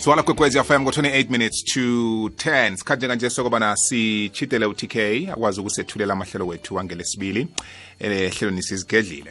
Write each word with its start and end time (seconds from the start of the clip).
siwala 0.00 0.22
kwekwezi 0.22 0.58
fm 0.60 0.82
ngo-28 0.82 1.30
minutes 1.30 1.64
to 1.74 1.80
10 1.80 2.76
sikhathi 2.76 2.96
njenganje 2.98 3.30
sokobana 3.30 3.76
sitshidele 3.76 4.66
utk 4.66 4.96
akwazi 5.32 5.60
ukusethulela 5.60 6.12
amahlelo 6.12 6.46
wethu 6.46 6.74
wangelesibili 6.74 7.46
ehlelweni 7.98 8.62
sizigedlile 8.62 9.30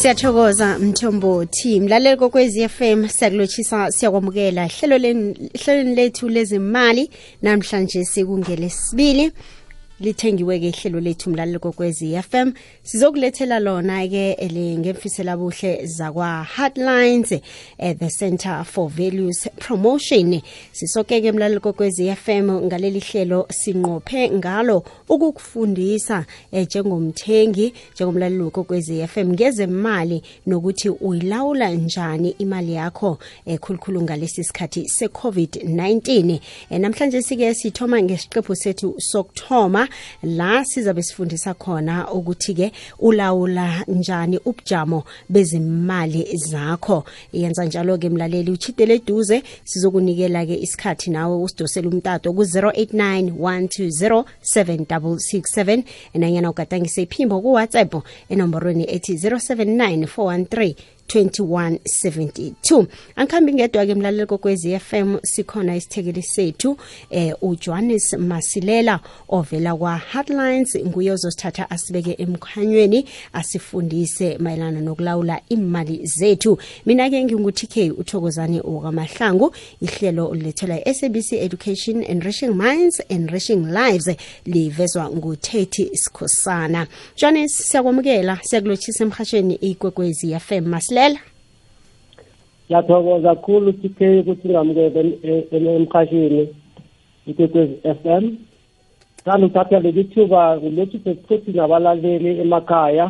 siyathokoza 0.00 0.78
mthombothi 0.78 1.80
mlaleli 1.80 2.16
kokwezi 2.16 2.68
fm 2.68 3.08
siyakulotshisa 3.08 3.90
siyakwamukela 3.90 4.66
hlelweni 4.66 5.94
lethu 5.94 6.28
lezimali 6.28 7.10
namhlanje 7.42 8.04
sikungelesibili 8.04 9.32
lithengiwe 10.02 10.58
ke 10.58 10.68
ihlelo 10.70 11.00
lethu 11.00 11.30
mlaleli 11.30 11.58
kokwezi 11.58 12.12
FM 12.28 12.50
sizokulethela 12.82 13.58
lona 13.60 14.00
ke 14.08 14.24
ngemfisela 14.42 15.36
buhle 15.38 15.86
zakwa 15.86 16.44
Heartlines 16.56 17.30
at 17.32 17.42
eh, 17.78 17.92
the 17.98 18.10
Center 18.10 18.64
for 18.64 18.88
Values 18.90 19.42
Promotion 19.60 20.42
sisoke 20.72 21.20
ke 21.22 21.32
mlaleli 21.32 21.60
kokwezi 21.60 22.08
FM 22.16 22.50
ngaleli 22.66 23.00
hlelo 23.00 23.46
sinqophe 23.50 24.28
ngalo 24.30 24.82
ukukufundisa 25.08 26.24
eh, 26.52 26.64
njengomthengi 26.66 27.72
njengomlaleli 27.94 28.50
kokwezi 28.50 29.06
FM 29.06 29.32
ngezemali 29.32 30.22
nokuthi 30.46 30.88
uyilawula 30.88 31.70
njani 31.70 32.34
imali 32.38 32.72
yakho 32.72 33.18
ekhulukhulu 33.46 33.98
eh, 34.00 34.04
ngalesi 34.04 34.44
sikhathi 34.44 34.84
seCovid-19 34.98 36.38
namhlanje 36.78 37.22
sike 37.22 37.54
sithoma 37.54 38.02
ngesiqephu 38.02 38.56
sethu 38.56 38.94
sokuthoma 39.00 39.88
la 40.22 40.64
sizabe 40.64 41.02
sifundisa 41.02 41.54
khona 41.54 42.06
ukuthi 42.12 42.54
ke 42.54 42.72
ulawula 42.98 43.84
njani 43.88 44.38
ubujamo 44.38 45.04
bezimali 45.28 46.24
zakho 46.48 47.04
yenza 47.32 47.64
njalo 47.64 47.98
ke 47.98 48.08
mlaleli 48.08 48.50
uchitele 48.50 48.94
eduze 48.94 49.42
sizokunikela 49.64 50.46
ke 50.46 50.54
isikhathi 50.58 51.10
nawe 51.10 51.36
usidosele 51.36 51.88
umtato 51.88 52.32
ku-089 52.36 53.30
120 53.30 54.24
7667 54.54 55.82
enanyana 56.16 56.50
ugadangise 56.50 57.02
iphimbo 57.02 57.40
kuwhatsapp 57.40 57.94
enomborweni 58.32 58.84
ethi 58.94 59.12
079 59.14 60.04
413 60.08 60.74
2172 61.14 62.86
angikhambi 63.16 63.52
ngedwa 63.54 63.86
ke 63.86 63.94
mlaleli 63.94 64.26
kokwezi 64.26 64.78
FM 64.80 65.16
sikhona 65.22 65.76
isithekeli 65.76 66.22
sethu 66.22 66.76
eh 67.10 67.34
uJohannes 67.42 68.12
Masilela 68.14 69.00
ovela 69.28 69.76
kwa 69.76 69.96
Heartlines 69.98 70.76
nguye 70.86 71.12
ozosithatha 71.12 71.70
asibeke 71.70 72.14
emkhanyweni 72.18 73.06
asifundise 73.32 74.38
mayelana 74.38 74.80
nokulawula 74.80 75.40
imali 75.48 76.06
zethu 76.06 76.58
mina 76.86 77.10
ke 77.10 77.24
nginguTK 77.24 77.92
uthokozane 77.98 78.60
okamahlangu 78.64 79.52
ihlelo 79.82 80.34
lethelwa 80.34 80.94
SABC 80.94 81.32
Education 81.32 82.02
Enriching 82.08 82.54
Minds 82.54 83.02
Enriching 83.08 83.66
Lives 83.66 84.16
livezwa 84.46 85.10
nguThethi 85.10 85.90
Sikhosana 85.96 86.86
Johannes 87.16 87.54
siyakwamukela 87.68 88.38
siyakulotshisa 88.42 89.04
emhasheni 89.04 89.54
ikwekwezi 89.54 90.40
FM 90.40 90.62
Masilela 90.64 91.01
siyakubulela 91.10 92.82
ngiyathokoza 92.82 93.34
kakhulu 93.34 93.72
tk 93.80 93.98
ukuthi 94.20 94.46
ngamukele 94.48 95.76
emkhathini 95.78 96.42
ikwekwezi 97.30 97.74
f 97.84 98.00
m 98.20 98.24
sanda 99.24 99.46
uthatha 99.48 99.78
leli 99.84 100.02
thuba 100.10 100.42
ngilothi 100.58 100.96
sesifuthi 101.04 101.50
nabalaleli 101.58 102.30
emakhaya 102.42 103.04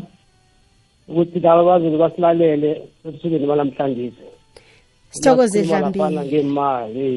ukuthi 1.08 1.38
laba 1.44 1.62
bazobe 1.68 1.96
basilalele 2.02 2.70
ebusukeni 3.04 3.46
balamhlanje 3.50 4.06
sithokoze 5.12 5.58
dlambile 5.66 6.20
ngemali 6.26 7.08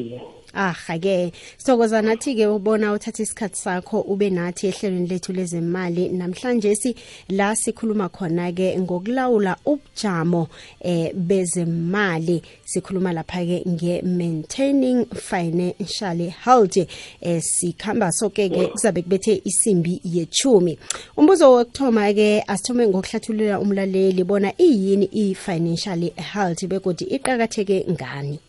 arha-ke 0.56 1.32
sithokoza 1.56 2.02
nathi-ke 2.02 2.46
ubona 2.46 2.92
uthatha 2.92 3.22
isikhathi 3.22 3.56
sakho 3.62 4.00
ube 4.00 4.30
nathi 4.30 4.66
ehlelweni 4.70 5.06
lethu 5.08 5.32
lezemali 5.32 6.08
namhlanje 6.08 6.70
si 6.80 6.90
la 7.38 7.56
sikhuluma 7.56 8.08
khona-ke 8.08 8.68
ngokulawula 8.80 9.56
ubujamo 9.64 10.48
eh 10.80 11.12
bezemali 11.14 12.42
sikhuluma 12.64 13.12
lapha-ke 13.12 13.58
nge-maintaining 13.68 15.06
financial 15.28 16.18
health 16.44 16.76
eh 17.20 17.40
sikhamba 17.42 18.12
soke-ke 18.12 18.66
kuzabe 18.66 19.02
kubethe 19.02 19.40
isimbi 19.44 20.00
yechumi 20.04 20.78
umbuzo 21.16 21.52
wokuthoma-ke 21.52 22.42
asithome 22.46 22.88
ngokuhlathulula 22.88 23.60
umlaleli 23.60 24.24
bona 24.24 24.50
iyini 24.60 25.04
i-financial 25.12 26.02
health 26.32 26.64
begodi 26.66 27.04
iqakatheke 27.16 27.84
ngani 27.90 28.40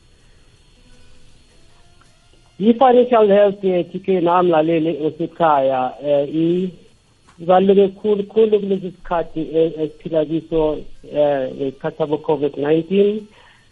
i-financial 2.59 3.29
health 3.37 3.63
yethu-ke 3.63 4.21
nami 4.27 4.49
laleli 4.51 4.91
esekhaya 5.07 5.81
um 6.03 6.71
ibaluleke 7.39 7.87
khulu 7.99 8.23
khulu 8.31 8.57
kulesi 8.59 8.89
sikhathi 8.95 9.43
eh, 9.59 9.71
esiphila 9.83 10.21
kiso 10.29 10.61
um 10.69 10.83
eh, 11.15 11.51
isikhathi 11.67 11.97
sabo-covid-19 11.97 12.81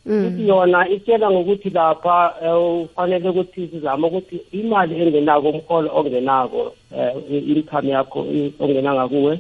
mm. 0.05 0.23
futhi 0.23 0.43
yona 0.49 0.81
itshela 0.95 1.27
ngokuthi 1.33 1.69
lapha 1.77 2.17
ufanele 2.65 3.27
ukuthi 3.29 3.61
sizame 3.71 4.05
ukuthi 4.09 4.37
imali 4.59 4.93
engenako 5.03 5.47
umholo 5.53 5.87
ongenako 5.99 6.61
um 6.91 7.21
i-income 7.37 7.87
yakho 7.95 8.19
ongenanga 8.61 9.05
kuwe 9.13 9.33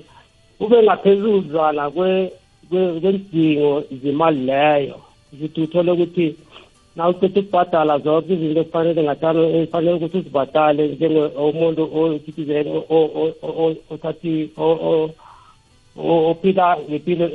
ube 0.63 0.77
ngaphezuzana 0.85 1.83
kwemidingo 2.69 3.71
zemali 4.03 4.39
leyo 4.49 4.97
zithi 5.39 5.61
uthole 5.61 5.91
ukuthi 5.91 6.27
na 6.95 7.07
uceda 7.09 7.39
ukubhadala 7.39 7.99
zonke 7.99 8.33
izinto 8.33 8.59
ekufanele 8.61 9.01
ngathana 9.03 9.39
ekufanele 9.61 9.93
ukuthi 9.97 10.17
uzibhatale 10.21 10.83
njengomuntu 10.95 11.83
ocitizen 12.01 12.67
othathi 13.93 14.33
ophila 16.29 16.77
ngempilo 16.89 17.25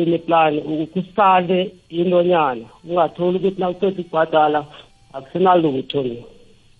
eneplani 0.00 0.58
kusale 0.92 1.58
intonyana 1.98 2.66
ungatholi 2.88 3.36
ukuthi 3.38 3.60
na 3.60 3.66
uceda 3.70 3.92
ukubhadala 4.00 4.60
akusenalutho 5.16 6.00
ni 6.08 6.20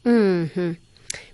mhm 0.04 0.74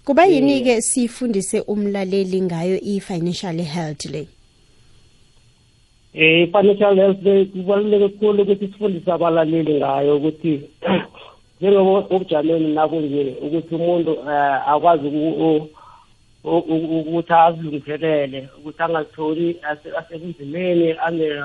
kuba 0.05 0.25
yini-ke 0.27 0.81
siyifundise 0.83 1.61
umlaleli 1.73 2.41
ngayo 2.49 2.77
i-financial 2.93 3.57
health 3.75 4.03
le 4.11 4.23
eh 6.15 6.43
i-financial 6.43 6.97
health 6.97 7.51
kubaluleke 7.53 8.09
kukhulu 8.09 8.43
ukuthi 8.43 8.67
sifundise 8.67 9.13
abalaleli 9.13 9.75
ngayo 9.81 10.17
ukuthi 10.17 10.53
njengoba 11.61 12.05
obujameni 12.13 12.75
nakunje 12.75 13.37
ukuthi 13.43 13.75
umuntu 13.75 14.11
eh, 14.13 14.69
akwazi 14.73 15.07
ukuthi 16.45 17.33
azilungiselele 17.33 18.49
ukuthi 18.59 18.83
angazitholi 18.85 19.47
asebunzimeni 19.99 20.93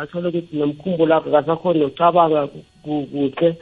athole 0.02 0.28
ukuthi 0.28 0.56
nomkhumbulo 0.60 1.14
wakhe 1.16 1.32
kasakhona 1.32 1.80
nokucabanga 1.80 2.48
kuhle 2.84 3.56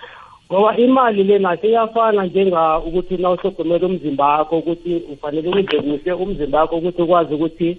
ngoba 0.51 0.77
imali 0.77 1.23
le 1.23 1.39
nathi 1.39 1.67
iyafana 1.67 2.25
njenga 2.25 2.79
ukuthi 2.79 3.17
nawuhlogomela 3.17 3.85
umzimba 3.87 4.25
wakho 4.27 4.57
ukuthi 4.57 4.95
ufanele 5.13 5.49
udle 5.49 5.63
kuhle 5.63 6.13
umzimba 6.13 6.59
wakho 6.61 6.75
ukuthi 6.77 7.01
ukwazi 7.01 7.33
ukuthi 7.33 7.77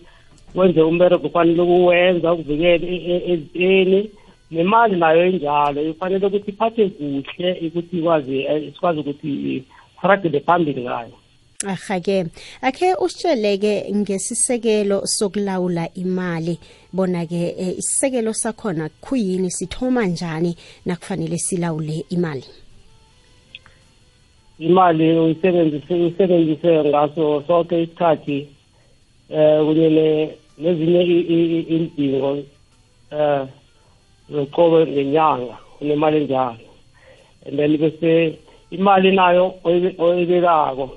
wenze 0.54 0.82
umbereko 0.82 1.22
kufanele 1.28 1.62
ukuwenza 1.62 2.32
ukuvikele 2.32 3.22
ezintweni 3.32 4.10
nemali 4.50 4.96
nayo 4.96 5.26
enjalo 5.26 5.82
ifanele 5.90 6.26
ukuthi 6.26 6.50
iphathe 6.50 6.88
kuhle 6.88 7.50
ukuthi 7.66 7.96
ikwazi 7.98 8.38
eh, 8.40 8.72
sikwazi 8.72 9.00
ukuthi 9.00 9.30
iragele 10.02 10.40
phambili 10.40 10.82
ngayo 10.82 11.14
Ahake 11.66 12.26
akhe 12.62 12.94
usitsheleke 12.94 13.72
ngesisekelo 13.96 15.06
sokulawula 15.06 15.88
imali 15.94 16.58
bona 16.92 17.26
ke 17.26 17.54
eh, 17.58 17.78
isisekelo 17.78 18.32
sakhona 18.32 18.88
kuyini 19.00 19.50
sithoma 19.50 20.06
njani 20.06 20.56
nakufanele 20.86 21.38
silawule 21.38 22.04
imali 22.08 22.44
Imali 24.58 25.18
uyisebenzise 25.18 25.94
usebenzise 25.94 26.84
ngaso 26.84 27.42
sonke 27.46 27.82
isikhathi 27.82 28.48
eh 29.28 29.58
kunye 29.64 30.30
nezinye 30.58 31.02
indingo 31.02 32.38
eh 33.10 33.42
zoqobo 34.30 34.78
ngenyanga 34.86 35.58
unemali 35.80 36.16
enjalo 36.18 36.66
and 37.46 37.56
then 37.58 37.76
bese 37.76 38.38
imali 38.70 39.10
nayo 39.12 39.54
oyibekako 39.98 40.90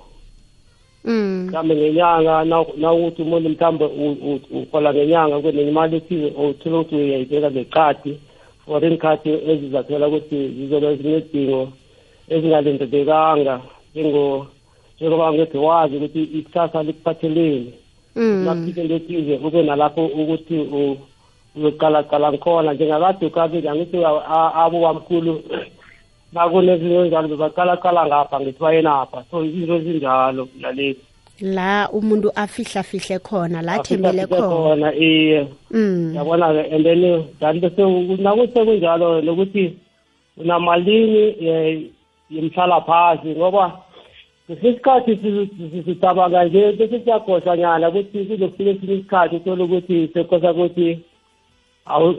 mm 1.05 1.45
mhlambe 1.47 1.75
ngenyanga 1.75 2.43
nawukuthi 2.79 3.21
umuntu 3.21 3.49
mhlambe 3.49 3.85
uhola 4.61 4.89
ngenyanga 4.93 5.35
kunemali 5.41 5.95
ethize 5.97 6.29
owuthola 6.39 6.77
ukuthi 6.79 6.95
uyayibeka 7.01 7.49
ngeqadi 7.51 8.13
for 8.65 8.81
inkhathi 8.85 9.29
ezizathola 9.51 10.05
ukuthi 10.07 10.37
zizobe 10.55 10.95
zinedingo 11.01 11.61
ezingalindekanga 12.33 13.55
njengoba 13.95 15.33
ngithi 15.33 15.57
wazi 15.67 15.93
ukuthi 15.97 16.21
ikusasa 16.37 16.83
likuphatheleni 16.85 17.73
lafike 18.15 18.81
mm. 18.81 18.87
letize 18.87 19.37
kube 19.37 19.63
nalapho 19.63 20.07
ukuthi 20.07 20.57
uzoqalaqala 21.55 22.37
khona 22.37 22.73
njengakade 22.73 23.25
ukazi 23.25 23.57
ngithi 23.57 23.99
abobamkhulu 24.03 25.43
nakunezinto 26.33 27.05
njalo 27.05 27.27
bebaqalaqala 27.27 28.01
ngapha 28.07 28.39
ngithi 28.41 28.59
bayenapha 28.61 29.23
so 29.31 29.45
izinto 29.45 29.73
ezinjalo 29.77 30.47
lalezi 30.61 30.99
la 31.41 31.89
umuntu 31.91 32.29
afihlafihle 32.35 33.19
khona 33.19 33.61
la 33.61 33.77
thembele 33.83 34.25
khona 34.27 34.89
iye 34.95 35.47
mm. 35.71 36.13
yabona-ke 36.15 36.61
and 36.75 36.83
then 36.83 37.23
kanti 37.39 38.17
nakusekunjalo 38.23 39.21
nokuthi 39.21 39.73
unamalini 40.37 41.35
eh, 41.47 41.81
yemhlala 42.29 42.81
phasi 42.81 43.35
ngoba 43.37 43.88
ngesikhathi 44.49 45.13
sicabanga 45.85 46.39
nje 46.45 46.63
bese 46.71 46.99
siyagoshanyana 47.03 47.89
ukuthi 47.89 48.25
kuzofika 48.25 48.65
esinye 48.71 48.95
isikhathi 48.95 49.35
uthole 49.37 49.63
ukuthi 49.63 49.97
sekhosa 50.13 50.49
ukuthi 50.53 50.89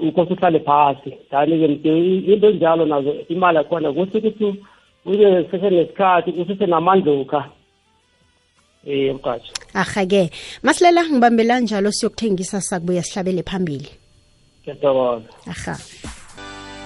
ukhosa 0.08 0.32
uhlale 0.34 0.60
phasi 0.66 1.10
dani-ke 1.30 1.66
mde 1.72 1.92
into 2.32 2.46
enjalo 2.52 2.84
nazo 2.90 3.12
imali 3.34 3.56
yakhona 3.58 3.88
kusho 3.96 4.18
ukuthi 4.18 4.46
ube 5.10 5.26
sesenesikhathi 5.50 6.30
usesenamandlukha 6.40 7.40
um 8.86 9.12
mqatsho 9.16 9.52
aha-ke 9.80 10.22
masilela 10.66 11.02
ngibambela 11.10 11.54
njalo 11.60 11.90
siyokuthengisa 11.92 12.58
sakubuya 12.68 13.02
sihlabele 13.02 13.42
phambili 13.50 13.90
ngiyathokoza 14.62 15.22
aha 15.52 15.74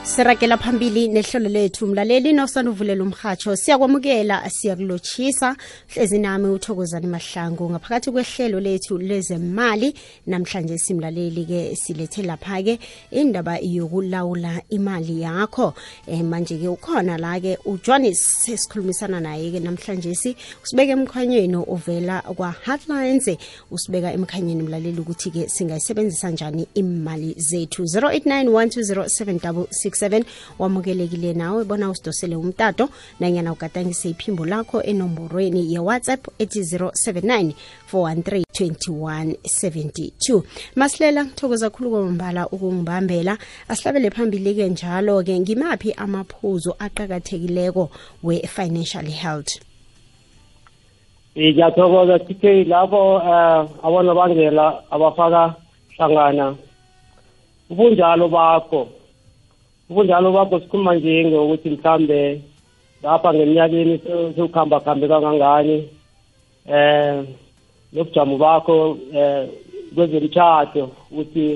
sirakela 0.04 0.56
phambili 0.56 1.08
nehlelo 1.08 1.48
lethu 1.48 1.86
mlaleli 1.86 2.32
nosanda 2.32 2.70
uvulela 2.70 3.02
umhatsho 3.04 3.56
siyakwamukela 3.56 4.50
siyakulotshisa 4.50 5.56
hlezi 5.94 6.18
nami 6.18 6.48
uthokozani 6.48 7.06
mahlangu 7.06 7.70
ngaphakathi 7.70 8.10
kwehlelo 8.12 8.60
lethu 8.60 8.98
lezemali 8.98 9.94
namhlanje 10.26 10.76
simlaleli-ke 10.78 11.76
silethe 11.76 12.22
lapha-ke 12.22 12.78
indaba 13.10 13.56
yokulawula 13.58 14.60
imali 14.68 15.20
yakho 15.22 15.74
um 16.06 16.20
e, 16.20 16.22
manje-ke 16.22 16.68
ukhona 16.68 17.16
la-ke 17.18 17.58
ujohannes 17.64 18.20
sesikhulumisana 18.44 19.20
naye-ke 19.20 19.60
namhlanje 19.60 20.14
si 20.14 20.36
usibeka 20.62 20.92
emkhanyweni 20.92 21.56
ovela 21.56 22.20
kwa-heartlines 22.22 23.36
usibeka 23.70 24.12
emkhanyweni 24.12 24.62
mlaleli 24.62 25.00
ukuthi-ke 25.00 25.48
singayisebenzisa 25.48 26.30
njani 26.30 26.66
imali 26.74 27.34
zethu 27.38 27.82
089 27.82 29.04
120 29.04 29.93
7 29.93 29.93
067 29.94 30.24
wamukelekile 30.58 31.32
nawe 31.32 31.64
bona 31.64 31.90
usidosele 31.90 32.36
umtato 32.36 32.88
nanyana 33.20 33.52
ugadangise 33.52 34.08
iphimbo 34.10 34.44
lakho 34.46 34.82
enomborweni 34.82 35.72
yewhatsapp 35.74 36.26
ethi 36.38 36.60
079 36.60 37.52
413 37.92 38.42
2172 38.54 40.42
masilela 40.76 41.24
thokoza 41.24 41.70
khulu 41.70 41.90
kombala 41.90 42.48
ukungibambela 42.48 43.38
asihlabele 43.68 44.10
phambili-ke 44.10 44.68
njalo-ke 44.68 45.40
ngimaphi 45.40 45.92
amaphuzu 45.92 46.72
aqakathekileko 46.78 47.90
we-financial 48.24 49.06
health 49.10 49.60
ngiyathokoza 51.38 52.18
tk 52.18 52.42
labo 52.66 53.14
um 53.16 53.68
abonobangela 53.82 54.90
abafaka 54.90 55.54
hlangana 55.96 56.56
ubunjalo 57.70 58.28
bakho 58.28 58.88
kunjalo 59.94 60.30
bakho 60.32 60.58
sikhuluma 60.60 60.94
nje 60.94 61.14
ngokuthi 61.30 61.70
mhlambe 61.70 62.20
lapha 63.02 63.28
ngeminyakeni 63.34 63.94
sewukhamba 64.34 64.76
khambe 64.84 65.06
kangangani 65.10 65.76
eh 66.78 67.14
nobujamo 67.94 68.34
bakho 68.44 68.74
eh 69.22 69.40
kwezemtshato 69.94 70.82
ukuthi 71.10 71.46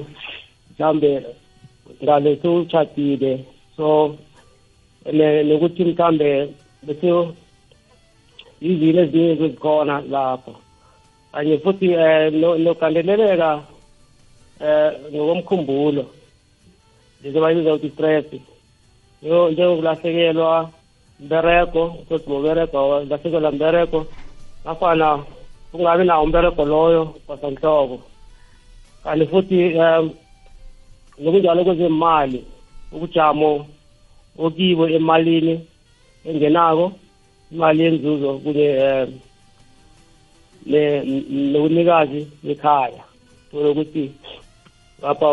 mhlambe 0.72 1.10
ngale 2.02 2.30
sewutshatile 2.40 3.32
so 3.76 3.88
nokuthi 5.48 5.82
mhlambe 5.88 6.28
bese 6.86 7.08
izilo 8.68 9.00
eziningi 9.02 9.44
ezikhona 9.44 9.94
lapho 10.12 10.52
kanye 11.32 11.54
futhi 11.64 11.88
um 11.94 12.00
eh, 12.00 12.58
nokandeleleka 12.64 13.50
um 13.54 13.62
eh, 14.66 14.90
ngokomkhumbulo 15.12 16.02
njengoba 17.22 17.52
izawuthi 17.52 17.86
istresi 17.86 18.38
njengokulahlekelwa 19.52 20.54
mbereko 21.26 21.82
ukuthi 22.00 22.30
mbereko 22.40 22.78
lahlekelwa 23.10 23.50
mbereko 23.56 23.98
nafana 24.64 25.08
ungabi 25.74 26.02
nawo 26.08 26.22
umbereko 26.26 26.62
loyo 26.72 27.02
kwasanhloko 27.26 27.96
kanti 29.02 29.24
futhi 29.30 29.58
um 29.84 30.06
nokunjalo 31.22 31.60
kwezemali 31.66 32.40
ukujamo 32.94 33.50
okibo 34.44 34.84
emalini 34.96 35.54
engenako 36.28 36.86
imali 37.52 37.78
yenzuzo 37.84 38.28
kunye 38.42 38.66
um 38.90 39.08
nobunikazi 41.52 42.20
bekhaya 42.44 43.02
tolokuthi 43.50 44.04
ngapha 45.00 45.26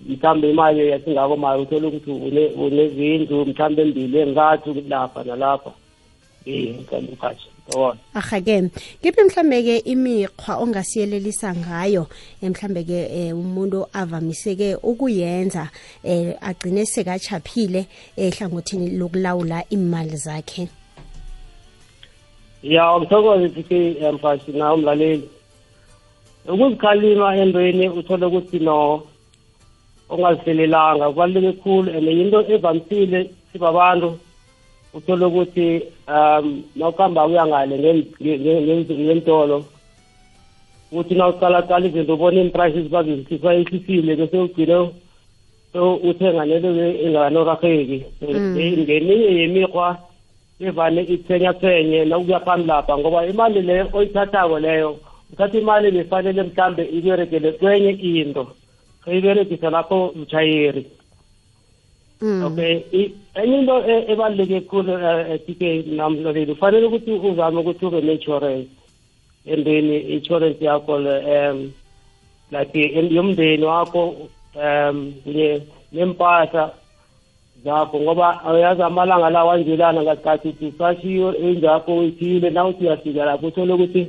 mhlawumbe 0.00 0.50
imali 0.50 0.80
eyasingakomayo 0.80 1.62
uthole 1.62 1.86
ukuthi 1.86 2.10
unezindlu 2.56 3.46
mhlambe 3.46 3.82
embili 3.82 4.18
engathi 4.20 4.84
lapha 4.88 5.24
nalapha 5.24 5.72
eh, 6.46 6.74
um 7.76 7.92
ahake 8.14 8.62
ngiphi 9.02 9.22
mhlambe-ke 9.28 9.76
imikhwa 9.92 10.56
ongasiyelelisa 10.56 11.54
ngayo 11.54 12.06
eh, 12.42 12.50
mhlambe-ke 12.50 13.06
um 13.06 13.18
eh, 13.28 13.36
umuntu 13.38 13.86
avamiseke 13.92 14.74
ukuyenza 14.74 15.70
um 16.04 16.32
agcine 16.40 16.86
sekachaphile 16.86 17.86
ehlangothini 18.16 18.90
lokulawula 18.90 19.68
imali 19.70 20.16
zakhe 20.16 20.68
ya 22.62 22.98
ngithokoze 22.98 23.44
ukuthi 23.46 23.80
mfashi 24.14 24.50
na 24.52 24.74
umlaleli 24.74 25.28
ukuzikhalima 26.48 27.36
endweni 27.36 27.88
uthole 27.88 28.26
ukuthi 28.26 28.58
no 28.58 29.02
ongazihlelelanga 30.08 31.06
kubaluleke 31.12 31.58
khulu 31.62 31.88
and 31.90 32.08
yinto 32.08 32.40
evamisile 32.48 33.30
sibabantu 33.52 34.18
uthole 34.94 35.24
ukuthi 35.26 35.82
um 36.08 36.62
nawukuhamba 36.76 37.26
uya 37.26 37.46
ngale 37.46 38.06
ngentolo 38.90 39.64
uthi 40.98 41.14
nawuqalaqala 41.14 41.84
izinto 41.88 42.12
ubona 42.14 42.38
iimprices 42.40 42.88
bazizikhisa 42.88 43.48
ehlisile 43.58 44.16
bese 44.16 44.36
ugcine 44.38 44.76
so 45.72 45.82
uthenga 46.08 46.42
nento 46.48 46.68
enganorakheki 47.04 47.98
mm. 48.22 48.56
ngeminye 48.80 49.28
yemikhwa 49.40 49.88
evane 50.66 51.00
ithenyathenge 51.14 51.98
nokuya 52.10 52.40
phambili 52.40 52.68
lapha 52.70 52.98
ngoba 52.98 53.26
imali 53.26 53.60
leyo 53.68 53.84
oyithathako 53.92 54.56
leyo 54.58 54.90
uthatha 55.32 55.58
imali 55.58 55.90
befanele 55.90 56.42
mhlambe 56.42 56.82
iberekele 56.98 57.52
kwenye 57.52 57.90
into 57.90 58.42
re 59.06 59.18
iberegise 59.18 59.70
lapho 59.70 60.12
mshayeri 60.16 60.86
mm. 62.20 62.42
okay 62.46 62.80
enye 63.42 63.58
into 63.58 63.76
e, 63.90 64.04
ebaluleke 64.12 64.60
khulu 64.66 64.92
e, 64.98 65.26
e, 65.34 65.38
tk 65.38 65.86
namlaleli 65.96 66.52
ufanele 66.52 66.86
ukuthi 66.86 67.10
uzame 67.12 67.58
ukuthi 67.60 67.86
ube 67.86 68.00
ne-insurance 68.00 68.68
endeni 69.46 69.96
i-insurance 69.98 70.64
yakho 70.64 70.94
um 70.98 71.58
like 72.50 73.08
yomndeni 73.14 73.64
wakho 73.64 74.04
um 74.58 75.12
kunye 75.24 75.62
nempahla 75.92 76.74
zakho 77.64 78.00
ngoba 78.00 78.40
uyazi 78.54 78.82
amalanga 78.82 79.30
la 79.30 79.44
wanjelana 79.48 80.02
ngasikhathi 80.02 80.48
ukuthi 80.48 80.68
sashiyo 80.78 81.28
endakho 81.46 81.96
uyithile 81.98 82.50
nawuthi 82.50 82.82
uyafika 82.84 83.24
lapho 83.28 83.46
uthole 83.48 83.72
ukuthi 83.74 84.02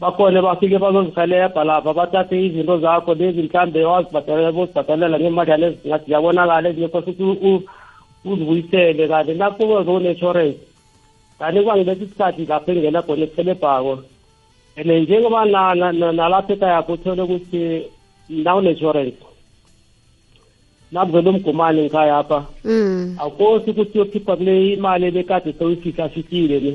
bakhona 0.00 0.42
bafike 0.42 0.78
bazozihelebha 0.78 1.64
lapha 1.64 1.92
bathathe 1.94 2.36
izinto 2.46 2.78
zakho 2.80 3.14
nezinhlambe 3.14 3.84
wazibhatalela 3.84 4.52
bozibhatalela 4.52 5.18
ngemali 5.18 5.64
ezingathi 5.64 6.06
ziyabonakala 6.06 6.68
ezinye 6.68 6.88
khona 6.92 7.04
futhi 7.06 7.64
uzibuyisele 8.28 9.02
kanti 9.08 9.32
nakuba 9.40 9.78
zoneshurensi 9.88 10.60
kanti 11.38 11.60
kwangiletha 11.64 12.02
isikhathi 12.04 12.42
lapho 12.44 12.70
engena 12.72 13.00
khona 13.06 13.24
ekuhelebhako 13.24 13.94
and 14.76 14.88
njengoba 15.02 15.40
nalapha 16.12 16.52
ekhaya 16.52 16.74
yakho 16.76 16.92
uthole 16.94 17.22
ukuthi 17.24 17.60
nawuneshurensi 18.44 19.24
nakuvele 20.92 21.28
umgumane 21.30 21.80
ngikhaya 21.82 22.18
apha 22.20 22.38
mm. 22.64 23.16
akosi 23.24 23.70
ukuthi 23.70 23.96
uyokhipha 23.98 24.36
kule 24.36 24.72
imali 24.76 25.06
ebekade 25.08 25.52
sewuyifihla 25.52 26.04
afihlile 26.04 26.58
ni 26.60 26.72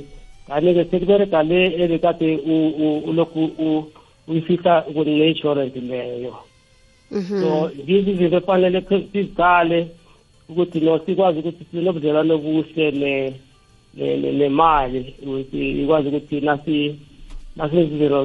ngale-ke 0.51 0.83
sekubeka 0.91 1.41
le 1.43 1.59
ebekade 1.83 2.27
ulokhu 3.09 3.43
uyifihla 4.27 4.81
kune-insurance 4.81 5.79
leyo 5.79 6.35
mhm. 7.11 7.39
so 7.41 7.69
ngizo 7.83 8.11
izinto 8.11 8.37
efanele 8.37 8.81
sizicale 8.81 9.87
ukuthi 10.49 10.79
no 10.85 10.99
sikwazi 11.05 11.39
ukuthi 11.39 11.63
sinobudlelwane 11.71 12.33
obuhle 12.33 12.87
nemali 14.41 15.15
ukuthi 15.23 15.61
ikwazi 15.81 16.07
ukuthi 16.09 16.41
nasi 16.41 16.77
nasineziviro 17.55 18.21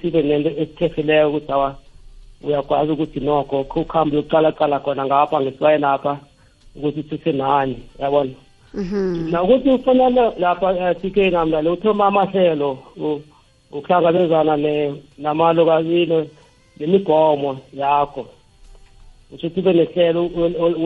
sibe 0.00 0.22
nento 0.22 0.50
esikhefileyo 0.62 1.26
ukuthi 1.30 1.52
awa 1.56 1.70
uyakwazi 2.44 2.90
ukuthi 2.92 3.20
nokho 3.20 3.58
kuhambe 3.70 4.16
yokuqalaqala 4.16 4.76
khona 4.84 5.02
ngapha 5.06 5.36
ngesibayeni 5.40 5.84
apha 5.94 6.12
ukuthi 6.76 7.02
sisenani 7.10 7.74
yabona 8.00 8.34
Mm-hmm. 8.74 9.30
nakuthi 9.30 9.70
ufanele 9.70 10.30
lapha 10.38 10.94
sike 10.94 11.20
eh, 11.26 11.32
namlalo 11.32 11.72
uthoma 11.72 12.06
amahlelo 12.06 12.78
ukuhlangabezana 13.72 14.56
namalo 15.18 15.66
kabilo 15.66 16.26
nemigomo 16.78 17.58
yakho 17.74 18.28
ushuthi 19.34 19.60
ube 19.60 19.72
nehlelo 19.72 20.22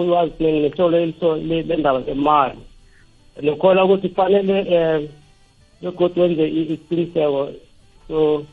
ulwazi 0.00 0.32
nehlelo 0.40 0.88
lendaba 1.68 2.00
zemali 2.00 2.56
nokhona 3.42 3.84
ukuthi 3.84 4.08
kufanele 4.08 4.56
um 4.64 4.72
eh, 4.74 4.98
begodwa 5.82 6.24
wenze 6.24 6.44
isiqiniseko 6.60 7.42
so 8.08 8.46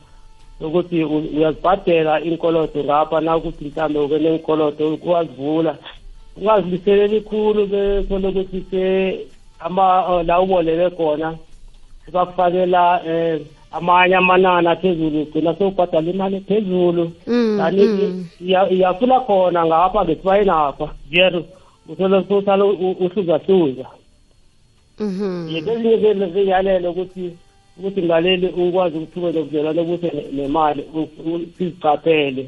ukuthi 0.60 1.04
uyazibhadela 1.04 2.20
inkolodo 2.20 2.84
ngapha 2.84 3.20
na 3.24 3.32
ukuthi 3.36 3.64
mhlawumbe 3.64 3.98
uke 4.00 4.18
nenkolodo 4.18 4.96
kuwazivula 4.96 5.72
ungaziliseleli 6.36 7.20
khulu 7.20 7.66
ke 7.68 8.02
khona 8.08 8.28
ukuthi 8.28 8.60
se 8.70 8.84
ama 9.60 10.22
la 10.22 10.40
uboleke 10.40 10.96
khona 10.96 11.34
bakufakela 12.12 13.00
um 13.06 13.40
amanye 13.72 14.16
amanani 14.16 14.68
aphezulu 14.68 15.18
ugcina 15.22 15.54
sewubhadala 15.54 16.10
imali 16.10 16.40
phezulu 16.48 17.04
kanti 17.58 18.26
iyafuna 18.70 19.20
khona 19.26 19.60
ngapha 19.66 20.00
ngesibaye 20.04 20.44
napha 20.44 20.86
jer 21.12 21.34
uthole 21.88 22.24
sewusale 22.28 22.62
uhluzahluza 23.04 23.86
yekezinye 25.52 26.26
ziyalele 26.34 26.88
ukuthi 26.88 27.26
ukuthi 27.78 28.00
ngaleli 28.02 28.46
ukwazi 28.46 28.96
ukuthi 28.98 29.18
ube 29.18 29.28
nobudlelwane 29.30 29.80
obuhle 29.82 30.22
nemali 30.36 30.82
sizicaphele 31.56 32.42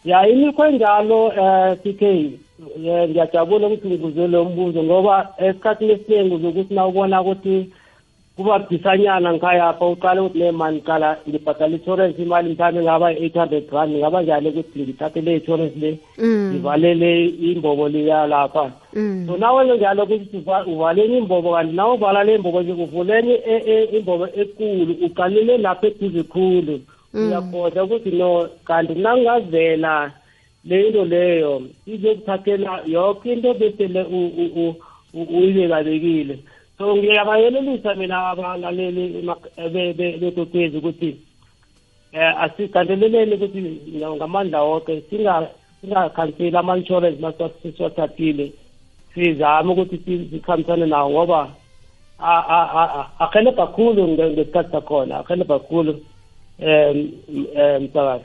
ya 0.04 0.28
imikhwa 0.28 0.68
enjalo 0.68 1.26
um 1.26 1.38
eh, 1.38 1.76
pk 1.82 2.02
eh, 2.02 2.30
ngiyajabula 3.08 3.66
ukuthi 3.66 3.86
ngibuzele 3.88 4.36
umbuzo 4.38 4.82
ngoba 4.82 5.34
esikhathini 5.46 5.92
esiningi 5.92 6.34
uzokuthi 6.34 6.74
na 6.74 6.86
ubona 6.86 7.20
ukuthi 7.22 7.72
kuba 8.38 8.58
bhisanyana 8.58 9.32
ngikhaya 9.32 9.68
apha 9.68 9.86
uqale 9.86 10.20
ukuthi 10.20 10.38
le 10.38 10.50
mani 10.52 10.80
qala 10.86 11.08
ngibhatala 11.28 11.74
i-insurance 11.74 12.18
imali 12.22 12.52
mhlawumbe 12.54 12.82
ngaba 12.86 13.06
i-eight 13.12 13.34
hundred 13.40 13.64
rand 13.74 13.92
ngaba 13.98 14.18
njani 14.22 14.48
ukuthi 14.48 14.80
ngithathe 14.82 15.20
le 15.26 15.32
insurance 15.38 15.76
le 15.82 15.90
mm. 16.18 16.50
ngivalele 16.50 17.10
imbobo 17.50 17.84
liyalapha 17.88 18.64
mm. 18.94 19.26
so 19.26 19.34
nawenze 19.42 19.74
njalo 19.76 20.02
kuthi 20.06 20.42
uvaleni 20.70 21.16
imbobo 21.18 21.48
kanti 21.52 21.72
nawe 21.74 21.92
uvala 21.98 22.20
le 22.24 22.32
imbobo 22.38 22.62
nje 22.62 22.74
kuvuleni 22.78 23.32
e, 23.32 23.54
e, 23.72 23.76
imbobo 23.98 24.24
ekulu 24.42 24.92
uqalele 25.06 25.54
lapho 25.58 25.84
eduze 25.90 26.22
khulu 26.22 26.76
mm. 27.14 27.28
uyakhoda 27.28 27.80
ukuthi 27.84 28.10
no 28.20 28.30
kanti 28.64 28.94
nangingavela 28.94 30.12
le 30.64 30.76
into 30.86 31.02
leyo 31.04 31.62
izokuthathela 31.90 32.82
yonke 32.86 33.32
into 33.34 33.50
bese 33.58 33.84
le 33.94 34.02
uyibekabekile 35.14 36.38
so 36.78 36.96
ngiyabayelelisa 36.96 37.94
mina 37.94 38.16
abalaleli 38.30 39.26
bekwekwezi 39.98 40.76
ukuthi 40.78 41.10
um 42.14 42.20
asigandeleleni 42.44 43.34
ukuthi 43.36 43.60
ngamandla 44.18 44.58
woke 44.62 44.94
singakhanseli 45.80 46.56
ama-insurance 46.60 47.20
masiwathathile 47.24 48.46
sizame 49.14 49.70
ukuthi 49.72 50.14
sikhambisane 50.30 50.86
nawo 50.86 51.08
ngoba 51.12 51.40
ahelebha 53.20 53.66
khulu 53.74 54.02
ngesikhathi 54.12 54.70
sakhona 54.72 55.14
ahelebha 55.20 55.58
khulu 55.66 55.92
um 55.98 56.96
um 57.62 57.82
msakazi 57.84 58.24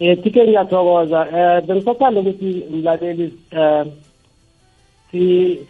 um 0.00 0.06
eh, 0.08 0.18
thike 0.22 0.42
ngiyathokoza 0.44 1.20
um 1.32 1.66
bengisathanda 1.66 2.20
ukuthi 2.20 2.64
mlaleli 2.70 3.24
um 3.52 3.60
eh, 3.60 3.86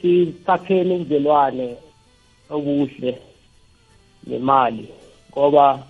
sisakheni 0.02 0.94
ubudlelwane 0.96 1.76
obuhle 2.50 3.18
nemali 4.26 4.88
ngoba 5.32 5.82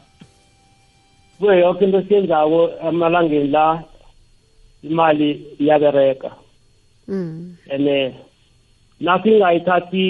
kuyo 1.38 1.54
yonke 1.54 1.84
into 1.84 1.98
esiyenzako 1.98 2.66
amalangeni 2.88 3.48
la 3.48 3.82
imali 4.84 5.28
iyabereka 5.60 6.30
mm. 7.10 7.56
ene 7.76 7.96
nasingayithathi 9.08 10.04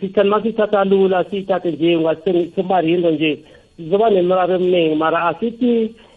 system 0.00 0.26
masithatha 0.34 0.80
lula 0.92 1.18
siyithathe 1.30 1.68
nje 1.74 1.90
ungasemarindo 2.00 3.10
nje 3.16 3.32
sizoba 3.76 4.06
nemiraro 4.14 4.52
eminingi 4.58 4.94
mara 5.02 5.20
asithi 5.30 5.74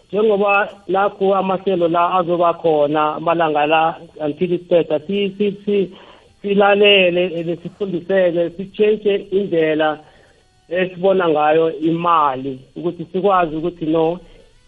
njengoba 0.08 0.52
lakho 0.94 1.26
amahlelo 1.40 1.86
la 1.96 2.04
azoba 2.18 2.50
khona 2.62 3.02
amalanga 3.18 3.64
la 3.74 3.82
until 4.26 4.50
isiqeda 4.58 4.96
silalele 6.42 7.22
sifundisele 7.62 8.42
sitshentshe 8.56 9.14
indlela 9.38 9.88
esibona 10.80 11.24
ngayo 11.32 11.66
imali 11.90 12.52
ukuthi 12.76 13.04
sikwazi 13.12 13.52
ukuthi 13.58 13.86
no 13.94 14.06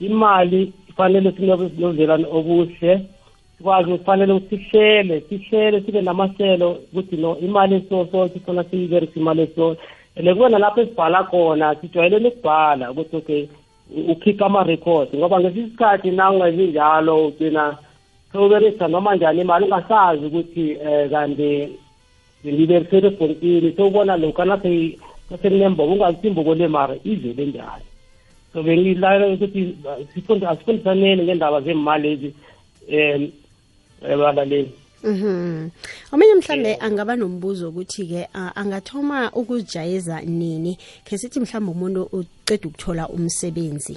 imali 0.08 0.60
fanele 0.96 1.28
sinobudlelwane 1.36 2.26
obuhle 2.38 2.92
sikwazi 3.58 3.90
kufanele 3.98 4.32
ukuthi 4.32 4.58
sihlele 4.58 5.20
sihlele 5.28 5.80
sibe 5.80 6.02
namahlelo 6.02 6.70
ukuthi 6.70 7.16
no 7.16 7.38
imali 7.38 7.74
esisoso 7.74 8.28
sifuna 8.28 8.64
siyiberisa 8.64 9.20
imali 9.20 9.42
esisoso 9.42 9.80
le 10.16 10.34
kube 10.34 10.48
nalapho 10.48 10.80
esibhala 10.80 11.22
khona 11.30 11.74
sijwayelele 11.80 12.28
ukubhala 12.28 12.90
ukuthi 12.90 13.16
okay 13.16 13.42
ukhipha 14.12 14.46
ama-record 14.46 15.08
ngoba 15.16 15.40
ngesinye 15.40 15.66
isikhathi 15.66 16.10
nangenzi 16.10 16.66
njalo 16.66 17.26
ugcina 17.26 17.76
sowuberisa 18.32 18.88
noma 18.88 19.14
njani 19.16 19.40
imali 19.40 19.64
ungasazi 19.64 20.26
ukuthi 20.26 20.66
um 20.76 21.10
kanti 21.10 21.68
ngiberisele 22.46 23.06
ebhontini 23.08 23.72
sowubona 23.76 24.16
lokhu 24.16 24.42
anasenembobo 24.42 25.92
ungazithi 25.92 26.28
imbobo 26.28 26.54
le 26.54 26.68
mara 26.68 26.94
izele 27.04 27.46
njani 27.46 27.84
so 28.52 28.62
bengilalela 28.62 29.32
ukuthi 29.34 29.76
asifundisane 30.48 31.16
ngendaba 31.16 31.60
zemali 31.60 32.08
ezi 32.12 32.34
um 32.92 33.30
ebalaleli 34.02 34.72
Mhm. 35.04 35.68
Omunye 36.12 36.34
mhlambe 36.34 36.76
angaba 36.80 37.14
nombuzo 37.16 37.68
ukuthi 37.68 38.08
ke 38.10 38.26
angathoma 38.34 39.30
ukujayeza 39.30 40.20
nini? 40.24 40.76
Ke 41.04 41.18
sithi 41.20 41.38
mhlambe 41.40 41.70
umuntu 41.70 42.08
uqeda 42.12 42.66
ukuthola 42.68 43.04
umsebenzi. 43.14 43.94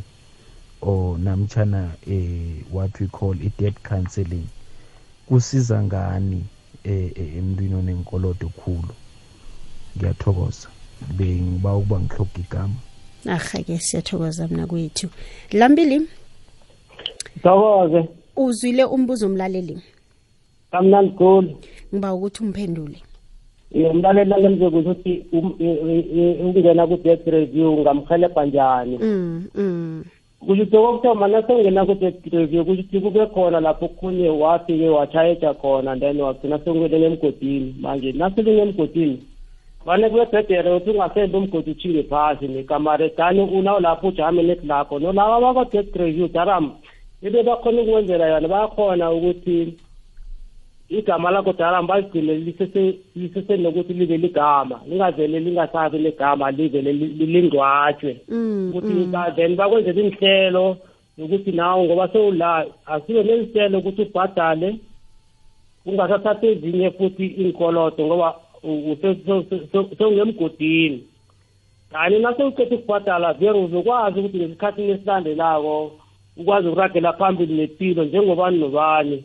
or 0.82 1.18
namtshana 1.18 1.90
eh 2.08 2.64
what 2.70 3.00
we 3.00 3.08
call 3.08 3.34
i-debt 3.34 3.74
counseling 3.84 4.48
kusiza 5.30 5.84
ngani 5.84 6.44
eh, 6.84 7.12
eh, 7.16 7.38
emntwini 7.38 7.76
onenkolodo 7.76 8.50
khulu 8.50 8.94
ngiyathokoza 9.98 10.70
bengiba 11.18 11.76
ukuba 11.76 12.00
ngihloga 12.00 12.40
igama 12.40 12.74
ahake 13.28 13.78
siyathokoza 13.80 14.48
mna 14.48 14.68
kwethu 14.68 15.10
lambili 15.52 16.02
thokoze 17.44 18.10
uzwile 18.36 18.84
umbuzo 18.84 19.26
umlaleli 19.28 19.82
kamnandi 20.72 21.12
khulu 21.12 21.58
ngiba 21.94 22.14
ukuthi 22.14 22.44
umphendule 22.44 23.02
umlaleli 23.72 24.30
nangemzekuthi 24.30 24.90
uthi 24.90 25.28
um, 25.38 25.56
e, 25.60 25.66
e, 25.66 26.06
e, 26.20 26.34
ukungena 26.34 26.88
ku-debt 26.88 27.28
review 27.28 27.76
ungamhelebha 27.78 28.46
njani 28.46 28.98
mm, 28.98 29.48
mm. 29.56 30.04
kusho 30.40 30.54
ukuthi 30.64 30.72
kokuthombana 30.72 31.44
sengingenakho 31.48 31.94
degree 31.96 32.48
kusho 32.48 32.64
ukuthi 32.64 33.00
kube 33.02 33.26
khona 33.34 33.60
lapho 33.60 33.88
khunye 33.88 34.30
wafike 34.30 34.90
watshayetsha 34.90 35.54
khona 35.54 35.96
then 36.00 36.18
wagcina 36.22 36.58
sekungelele 36.60 37.06
emgodini 37.08 37.76
manje 37.82 38.12
naselinye 38.12 38.62
emgodini 38.68 39.18
fane 39.86 40.10
kubebhedere 40.10 40.72
ukuthi 40.76 40.92
ungasembi 40.92 41.38
umgodi 41.38 41.72
utshinge 41.72 42.04
phasi 42.04 42.48
nekamarejani 42.48 43.42
unawo 43.42 43.80
lapho 43.80 44.08
ujame 44.08 44.44
netilakho 44.44 45.00
nolaba 45.00 45.36
abakwa-get 45.38 45.96
review 45.96 46.28
daram 46.28 46.72
into 47.22 47.44
bakhona 47.44 47.82
ukuwenzela 47.82 48.26
yona 48.28 48.48
bayakhona 48.48 49.12
ukuthi 49.12 49.78
igama 50.90 51.32
lakho 51.32 51.54
dala 51.54 51.82
mbaligcine 51.82 52.34
lisesenokuthi 53.16 53.94
libe 53.94 54.18
ligama 54.18 54.82
lingavele 54.88 55.40
lingasabi 55.40 55.98
legama 55.98 56.52
livele 56.52 56.94
lingcwatshwe 56.94 58.18
mm, 58.30 58.70
ukuthi 58.70 59.12
then 59.36 59.52
mm. 59.52 59.56
bakwenzela 59.58 60.02
inhlelo 60.02 60.78
nokuthi 61.18 61.52
nawe 61.52 61.84
ngoba 61.86 62.08
sewula 62.08 62.66
asibe 62.86 63.24
nezinhlelo 63.24 63.78
ukuthi 63.80 64.02
ubhadale 64.02 64.76
ungasathathi 65.86 66.46
ezinye 66.48 66.92
futhi 66.92 67.26
iy'nkoloto 67.26 68.06
ngoba 68.06 68.30
sewungemgodini 69.98 71.00
kanti 71.92 72.20
nasewucetha 72.20 72.76
ukubhadala 72.76 73.34
vele 73.34 73.58
uzokwazi 73.60 74.20
ukuthi 74.20 74.38
ngesikhathini 74.38 74.92
esilandelako 74.92 75.92
ukwazi 76.38 76.68
ukuragela 76.68 77.14
phambili 77.14 77.54
nempilo 77.56 78.04
njengobani 78.06 78.58
nobani 78.58 79.18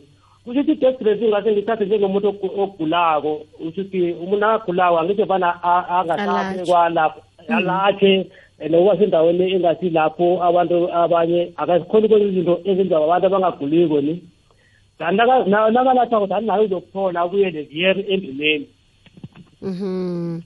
kusho 0.45 0.59
ukuthi 0.59 0.71
i-death 0.77 0.99
dressing 1.03 1.29
ngase 1.33 1.49
ngithathe 1.53 1.85
njengomuntu 1.85 2.29
ogulako 2.63 3.31
usho 3.65 3.81
ukuthi 3.81 4.01
umuntu 4.23 4.45
akagulawo 4.45 4.95
angisho 4.99 5.25
fana 5.25 5.49
angasabekwa 5.99 6.81
lapho 6.89 7.19
alathe 7.57 8.13
mm. 8.25 8.71
nokuba 8.71 8.97
sendaweni 8.99 9.45
engasi 9.53 9.87
lapho 9.89 10.27
abantu 10.47 10.77
abanye 11.01 11.41
akazikhoni 11.61 12.07
kwenza 12.09 12.27
izinto 12.31 12.55
ezenziwa 12.69 13.01
abantu 13.05 13.25
abangaguliko 13.27 13.97
ni 14.01 14.13
kanti 14.97 15.17
nakalathako 15.51 16.27
dani 16.27 16.47
naye 16.47 16.61
uzokuthola 16.65 17.21
abuyele 17.21 17.59
ziyeri 17.69 18.01
endimeni 18.13 18.65
um 19.61 19.69
mm-hmm. 19.69 20.41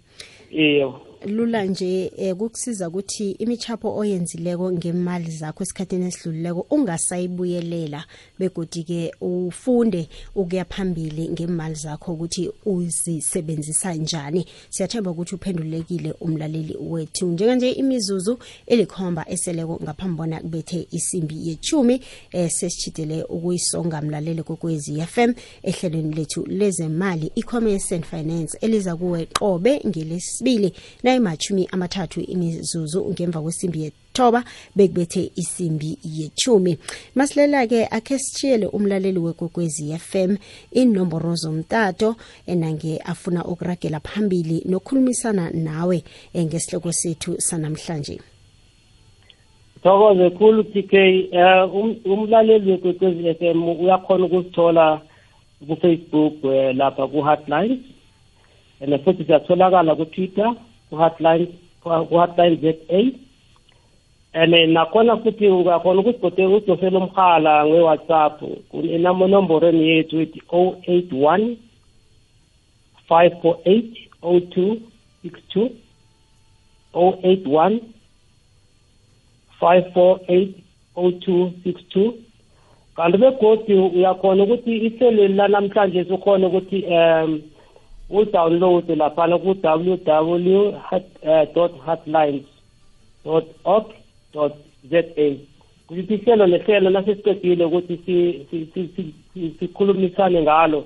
iyo 0.52 1.00
lula 1.26 1.64
nje 1.66 2.12
um 2.18 2.36
kukusiza 2.36 2.88
ukuthi 2.90 3.32
imichapho 3.32 3.96
oyenzileko 3.98 4.72
ngemali 4.72 5.32
zakho 5.32 5.64
esikhathini 5.64 6.06
esidlulileko 6.08 6.66
ungasayibuyelela 6.72 8.06
begodi-ke 8.40 9.12
ufunde 9.22 10.08
ukuya 10.36 10.66
phambili 10.66 11.30
ngemali 11.30 11.76
zakho 11.76 12.14
ukuthi 12.14 12.52
uzisebenzisa 12.66 13.94
njani 13.94 14.46
siyathemba 14.70 15.12
ukuthi 15.12 15.36
uphendulekile 15.36 16.12
umlaleli 16.22 16.78
wethu 16.90 17.26
njenganje 17.28 17.72
imizuzu 17.72 18.38
elikhomba 18.68 19.26
eseleko 19.30 19.80
ngaphambi 19.84 20.18
bona 20.18 20.40
kubethe 20.40 20.88
isimbi 20.92 21.48
yechumi 21.50 22.02
eh, 22.32 22.50
sesitshidele 22.52 23.24
ukuyisonga 23.24 24.02
mlaleli 24.02 24.44
kokwezi 24.44 25.02
FM 25.02 25.34
ehlelweni 25.64 26.14
lethu 26.16 26.46
lezemali 26.46 27.32
i-commerce 27.36 27.96
and 27.96 28.04
finance 28.06 28.58
eliza 28.62 28.96
kuwe 28.96 29.26
qobe 29.26 29.82
ngelesibili 29.88 30.72
ayimashumi 31.16 31.64
amathathu 31.76 32.20
imizuzu 32.34 33.00
ngemva 33.14 33.40
kwesimbi 33.44 33.80
yethoba 33.88 34.42
bekubethe 34.78 35.22
isimbi 35.42 35.92
yethumi 36.18 36.74
masilela-ke 37.18 37.80
akhe 37.98 38.16
sitshiyele 38.24 38.66
umlaleli 38.78 39.20
wekwekwezi 39.26 39.84
FM 40.08 40.32
inomboro 40.82 41.32
zomtato 41.44 42.10
enange 42.54 42.94
afuna 43.12 43.42
ukuragela 43.52 44.00
phambili 44.08 44.58
nokhulumisana 44.72 45.44
nawe 45.68 45.98
ngesihloko 46.48 46.90
sethu 47.02 47.32
sanamhlanje 47.48 48.16
thokoze 49.84 50.26
khulu 50.38 50.62
tk 50.74 50.94
um 51.78 51.90
umlaleli 52.14 52.68
wekwekwezi 52.72 53.22
f 53.38 53.42
m 53.58 53.62
uyakhona 53.84 54.22
ukusithola 54.28 54.86
kufacebook 55.68 56.36
um 56.44 56.78
lapha 56.80 57.08
ku-hardlines 57.08 57.80
and 58.82 58.92
futhi 59.04 59.24
siyatholakala 59.24 59.96
kutwitter 59.96 60.52
ku-hotline 60.96 61.48
ku-hotline 61.84 62.56
z 62.62 62.66
a 62.90 63.00
and 64.42 64.52
nakhona 64.76 65.14
futhi 65.24 65.48
ungakhona 65.48 66.00
ukusibhotela 66.02 66.56
usidosela 66.58 67.00
umhala 67.00 67.54
nge-whatsapp 67.68 68.36
enomborweni 68.96 69.82
yethu 69.92 70.18
ithi 70.24 70.42
o 70.50 70.62
oh 70.70 70.74
eight 70.94 71.10
one 71.32 71.46
five 73.10 73.34
four 73.42 73.56
eight 73.74 73.92
o 74.28 74.36
oh 74.36 74.40
two 74.54 74.70
six 75.24 75.38
two 75.54 75.68
o 76.94 77.08
oh 77.08 77.14
eight 77.24 77.46
one 77.48 77.76
five 79.60 79.84
four 79.96 80.20
eight 80.36 80.54
o 81.00 81.04
two 81.24 81.42
six 81.64 81.78
two 81.94 82.08
kanti 82.98 83.18
begodi 83.22 83.74
uyakhona 83.84 84.42
ukuthi 84.46 84.72
iseleli 84.88 85.36
lanamhlanje 85.40 86.02
sikhona 86.12 86.48
ukuthi 86.48 86.78
um 87.00 87.32
udawulo 88.10 88.70
ukuthi 88.76 88.96
laphana 88.96 89.38
ku-www 89.38 90.80
hotlines.org 91.86 93.86
za 94.34 94.50
kuthi 95.88 96.14
ihlelo 96.16 96.46
nehlelo 96.48 96.90
nasesiqedile 96.90 97.64
ukuthi 97.66 97.96
sikhulumisane 99.60 100.40
ngalo 100.42 100.80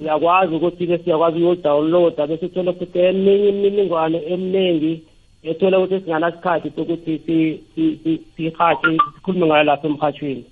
uyakwazi 0.00 0.52
ukuthi-ke 0.54 0.96
siyakwazi 1.02 1.38
uyodawunloada 1.38 2.26
bese 2.28 2.44
uthole 2.46 2.70
futhi 2.78 2.98
eminye 3.08 3.48
imininingwane 3.50 4.18
eminingi 4.32 4.92
ethole 5.50 5.76
ukuthi 5.76 5.98
singanasikhathi 6.04 6.68
sokuthi 6.76 7.12
sihathe 8.36 8.94
sikhulume 9.14 9.46
ngayo 9.46 9.64
lapha 9.68 9.86
emhathweni 9.88 10.42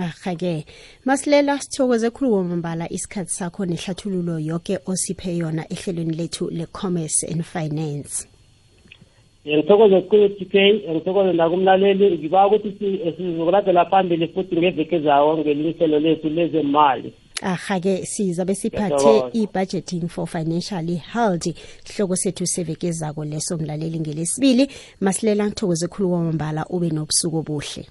ahake 0.00 0.66
masilela 1.04 1.60
sithokoze 1.60 2.10
khulu 2.10 2.32
womambala 2.32 2.92
isikhathi 2.92 3.30
sakho 3.30 3.66
nehlathululo 3.66 4.38
yonke 4.38 4.78
osiphe 4.86 5.36
yona 5.36 5.64
ehlelweni 5.72 6.14
lethu 6.16 6.48
le-commerce 6.50 7.26
and 7.26 7.42
finance 7.42 8.28
ngithokoze 9.46 10.00
kukhulu 10.00 10.28
t 10.28 10.44
k 10.44 10.54
ngithokoze 10.90 11.32
nakumlaleli 11.32 12.18
ngiba 12.18 12.46
ukuthi 12.46 12.86
eh, 13.04 13.16
sizokuladela 13.16 13.84
phambili 13.84 14.28
futhi 14.28 14.56
ngeveke 14.56 14.98
zawo 14.98 15.38
ngelinhlelo 15.38 15.98
lethu 16.00 16.28
lezemali 16.28 17.14
ahake 17.42 18.06
sizabe 18.06 18.54
siphathe 18.54 19.22
i-budgeting 19.32 20.08
for 20.08 20.26
financially 20.26 20.94
health 21.12 21.46
sihloko 21.84 22.16
sethu 22.16 22.46
seveke 22.46 22.92
zako 22.92 23.24
leso 23.24 23.56
mlaleli 23.58 24.00
ngelesibili 24.00 24.68
masilela 25.00 25.46
ngithokoze 25.46 25.88
khulu 25.88 26.12
wamambala 26.12 26.66
ube 26.68 26.88
nobusuku 26.88 27.36
obuhle 27.36 27.86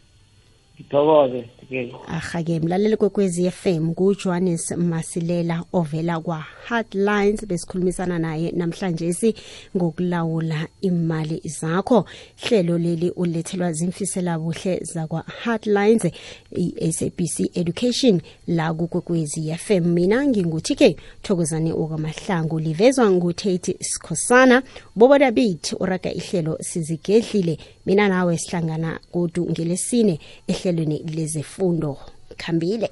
ngithokoze 0.80 1.46
ke 1.68 2.60
mlaleli 2.60 2.98
kwekwezi 2.98 3.52
fm 3.52 3.88
ngujohannes 3.90 4.72
masilela 4.72 5.64
ovela 5.74 6.20
kwa-hardlines 6.20 7.46
besikhulumisana 7.46 8.20
naye 8.20 8.52
namhlanje 8.52 9.14
si 9.14 9.36
ngokulawula 9.78 10.68
imali 10.82 11.42
zakho 11.60 12.06
hlelo 12.42 12.78
leli 12.78 13.10
ulethelwa 13.10 13.74
zimfisela 13.74 14.40
buhle 14.40 14.78
zakwa-hardlines 14.82 16.12
i-sabc 16.52 17.40
education 17.58 18.22
la 18.48 18.74
kukwekwezi 18.74 19.54
fm 19.58 19.84
mina 19.94 20.26
nginguthi 20.28 20.76
ke 20.76 20.96
thokozane 21.22 21.74
okamahlangu 21.74 22.60
livezwa 22.60 23.12
ngutate 23.12 23.76
sikhosana 23.82 24.64
boboda 24.96 25.32
bit 25.32 25.76
uraga 25.80 26.14
ihlelo 26.14 26.58
sizigedlile 26.62 27.58
mina 27.86 28.08
nawe 28.10 28.38
sihlangana 28.38 29.00
kodu 29.12 29.50
ngelesine 29.52 30.20
ehlelweni 30.48 30.98
lezef 31.16 31.55
imfundo 31.58 31.88
khambile 32.42 32.88